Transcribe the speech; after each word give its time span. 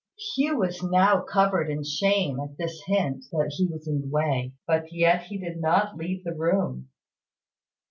Hugh 0.33 0.57
was 0.57 0.81
now 0.81 1.21
covered 1.21 1.67
with 1.67 1.85
shame 1.85 2.39
at 2.39 2.57
this 2.57 2.81
hint 2.87 3.25
that 3.31 3.53
he 3.55 3.67
was 3.67 3.87
in 3.87 4.01
the 4.01 4.07
way; 4.07 4.53
but 4.65 4.91
yet 4.91 5.25
he 5.25 5.37
did 5.37 5.57
not 5.61 5.95
leave 5.95 6.23
the 6.23 6.33
room. 6.33 6.89